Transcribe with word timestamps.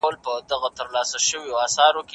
فرید 0.09 2.05